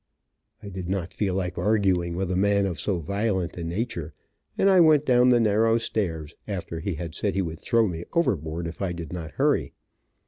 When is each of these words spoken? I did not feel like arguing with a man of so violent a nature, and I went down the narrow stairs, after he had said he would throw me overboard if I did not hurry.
I 0.63 0.69
did 0.69 0.89
not 0.89 1.13
feel 1.13 1.35
like 1.35 1.59
arguing 1.59 2.15
with 2.15 2.31
a 2.31 2.35
man 2.35 2.65
of 2.65 2.79
so 2.79 2.97
violent 2.97 3.55
a 3.55 3.63
nature, 3.63 4.15
and 4.57 4.67
I 4.67 4.79
went 4.79 5.05
down 5.05 5.29
the 5.29 5.39
narrow 5.39 5.77
stairs, 5.77 6.33
after 6.47 6.79
he 6.79 6.95
had 6.95 7.13
said 7.13 7.35
he 7.35 7.43
would 7.43 7.59
throw 7.59 7.85
me 7.85 8.05
overboard 8.13 8.65
if 8.65 8.81
I 8.81 8.93
did 8.93 9.13
not 9.13 9.33
hurry. 9.33 9.73